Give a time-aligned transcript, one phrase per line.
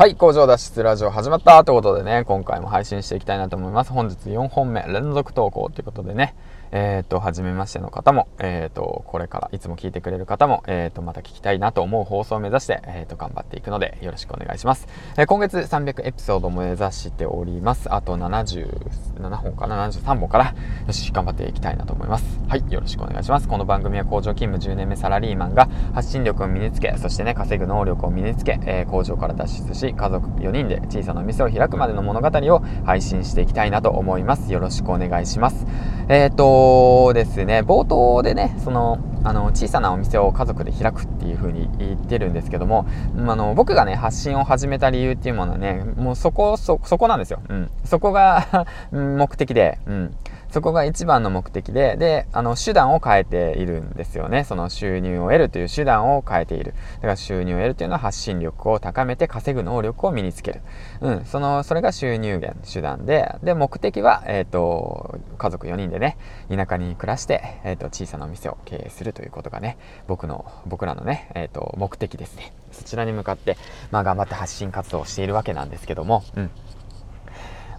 [0.00, 3.92] はい、工場脱出ラジオ始まったということでね、今回も配信していきたいなと思います。
[3.92, 6.34] 本日4本目連続投稿ということでね、
[6.72, 14.86] えっ、ー、と、初めましての方も、えっ、ー、と、これからいつも聞いてくれる方も、えっ、ー、と、また聞きたいなと思う放送を目指して、えっ、と、頑張っていくので、よろしくお願いします。
[15.16, 17.92] え今月300エピソードを目指しております。
[17.92, 20.54] あと77本かな、73本から、
[20.86, 22.40] よし、頑張っていきたいなと思います。
[22.48, 23.48] はい、よろしくお願いします。
[23.48, 34.52] この番組は工場勤務10年目サラリーマンが発信力を身につけ、そしてね、稼ぐ能力を身につけ、え工場から脱出し、家族4人で小さなお店を開くまでの物語を配信していきたいなと思います。
[34.52, 35.66] よろしくお願いします。
[36.12, 42.84] えっ、とですね冒頭でねそのあの小さなお店を家族で開くっていう風に言ってるんですけども
[43.16, 50.14] あの僕がね発信を始めた理由っていうものはねもうそこそそこなんですよ、うん、そこが 目的で、うん、
[50.50, 54.44] そこが一番の目的で、で、あの、手段を変えているんですよね。
[54.44, 56.74] その収入を得るという手段を変えている。
[56.96, 60.60] だから収入を得るというのは発信力を高めて稼ぐ能力を身につける。
[61.00, 66.16] うん、その、それが収入源、手段で、で、目的は、えっ、ー、と、家族4人でね、
[66.48, 72.52] 田舎に暮らして、えっ、ー、と、小さなお店を経営するということがね、僕の、僕らのね、えっ、ー、と、目的ですね。
[72.72, 73.56] そちらに向かって、
[73.90, 76.50] まあ、頑張って発信活動をしているわけなんですけども、うん。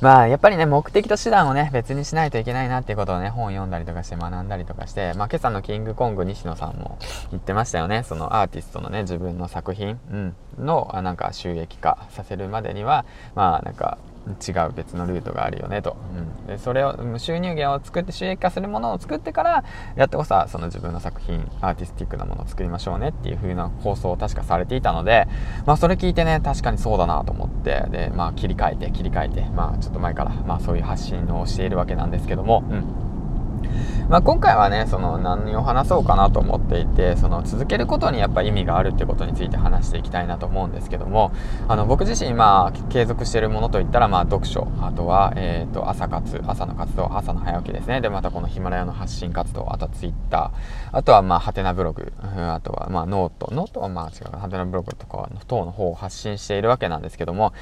[0.00, 6.98] まあ、やっぱりね、目的と手段をね、別にしないといけないなっていうことをね、本読んだりとかして学んだりとかして、まあ、今朝のキングコング西野さんも
[7.30, 8.02] 言ってましたよね。
[8.02, 13.98] そのアーティストのね、自分の作品、うん、の、なんか収益化させるまでには、まあ、なんか、
[14.32, 19.64] 違う別のルートがあるよねと、うん、でそれを収入源を作って収益化するものを作ってから
[19.96, 25.26] やってこそその自分の作品アーティスティックなものを作りましょうねっていう風な構想を確かされていたので、
[25.66, 33.09] まあ、それ聞いてね確かにそうだなと思ってで、まあ、切り替えて切り替えて、まあ、ちょっと前から、まあ、そういう発信をしているわけなんですけども、うん。
[34.10, 41.30] まあ、今回はねその何を話そうかなと思っていてその続けることにやっぱ意味があるってことについて話していきたいなと思うんですけども
[41.68, 48.00] あの僕自身まあ継続しているものといったらまあ読書あとは、えー、と朝活朝の活動朝の早起きですね。
[48.00, 57.52] でまたこのヒマラヤの発信活動あとはツイッターあとはまあハテナブログ、あとはまあ note note はまあ違うハテナブログとか等の方を発信しているわけなんですけども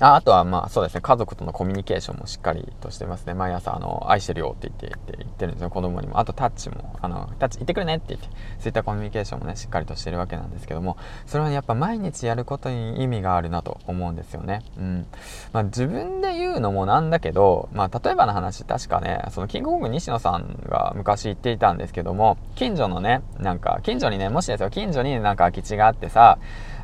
[0.00, 1.00] ああとはまあそうですね。
[1.00, 3.34] 家族とのコミュニケーションもしっかりとしてますね。
[3.34, 5.70] 毎朝あの愛してるよって言って言ってるんですよ。
[5.70, 6.18] 子供にも。
[6.18, 8.26] あとタッチもあのタッチ行ってくるねって言って
[8.58, 10.96] そういったコミュニケーションもねしっかりとしてるわけなんですけども。
[11.26, 14.62] それは、ね、やっぱ毎日やることに意味があるなと思うんですよね。
[14.78, 15.06] うん。
[15.52, 26.38] まあ自分で言うのもなんだけどまあ例えばの話確かねそのキングコング西野さんが昔言っていたんですけども近所のねなんか近所にねもしですよ近所になんか空き地があってさ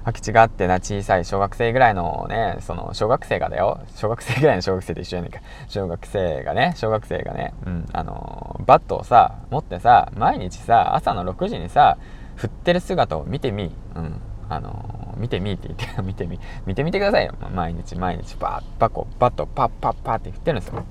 [0.04, 5.40] 空き地があってな、小さい小学生ぐらいのね、その、小学生がだよ、小学生ぐらいの小学生と一緒やねんか。
[5.68, 11.96] 小学生がね、小学生がね、うん、あのバットをさ、持ってさ、毎日さ、朝の6時にさ、
[12.36, 17.34] 振ってる姿を見てみ、うん、あの見てみって言って、 見てみ、見てみてくださいよ。
[17.54, 20.84] 毎日毎日、バッ、バコ、バット、パッパッパッって振ってるんですよ。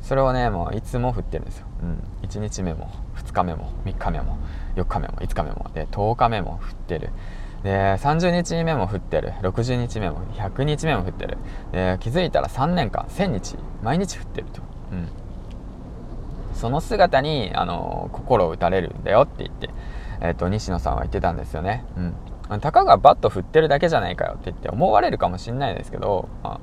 [0.00, 1.66] それをね、もういつも振ってるんですよ。
[1.82, 2.02] うん。
[2.22, 4.38] 1日目も、2日目も、3日目も、
[4.76, 7.10] 4日目も、5日目も、で、10日目も振ってる。
[7.62, 9.32] で30日目も降ってる。
[9.42, 11.36] 60日目も100日目も降ってる。
[11.72, 14.62] で気づいたら3年間1000日毎日降ってると、
[14.92, 15.08] うん、
[16.54, 19.70] その姿にあの心を打たれるんだよって言って、
[20.20, 21.84] えーと、西野さんは言ってたんですよね、
[22.50, 26.60] うん、たかがバット振ってるだけじゃないかよって言って思われるかもしんないですけど、まあ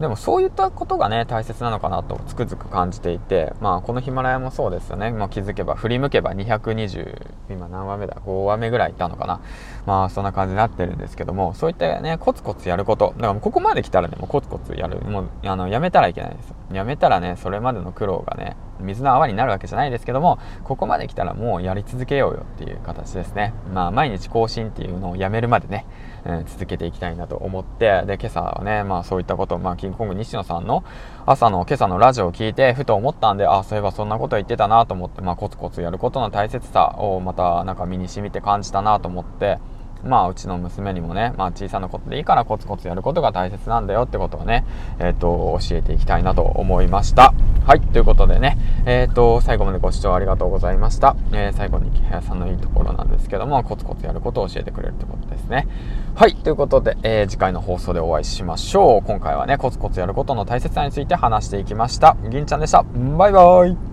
[0.00, 9.40] でもそういったことがね大切なのかなとつくづく感じていてまあこのヒマラヤもそうですよね、まあ、気づけば振り向けば220今何話目だ？5話目ぐらいいったのかな。
[9.86, 13.14] まあそんな感じになってるんですけどもそういったねコツコツやること。
[13.16, 15.00] だからここまで来たらねもうコツコツやる。
[15.00, 16.55] もうあのやめたらいけないですよ。
[16.72, 23.54] やめたらねそれまでの苦労がね水の泡になるわけじゃないですけどもここまで来たらもうやり続けようよっていう形ですね。
[23.72, 25.86] まあ毎日更新っていうのをやめるまでね、
[26.24, 30.84] うん、続けていきたいなと思ってで今朝はねまあそういったことまあキングコング西野さんの
[31.24, 39.58] 朝の今朝のラジオを聞いてふと思ったんであそういえばそんなこと言ってたなと思って、まあ、コツコツやることの大切さをまたなんか身に染みて感じたなと思って
[40.04, 44.64] まあ、うちの娘にもね、まあ、小さなことでいいからコツコツやることが大切なんだよってことをね、
[44.98, 47.34] えっ、ー、と、教えていきたいなと思いました。
[47.66, 48.56] はい、ということでね、
[48.86, 51.16] えっ、ー、と、最後までご視聴ありがとうございました。
[51.32, 55.66] えー、最後に木原さんのいいところなんですけども、コツコツやることを教えてくれるってことですね。
[56.14, 59.06] はい、ということで、え次回の放送でお会いしましょう。
[59.06, 62.16] 今回はね、コツコツやることの大切さについて話していきました。
[62.30, 62.84] 銀ちゃんでした。
[63.18, 63.85] バイバイ。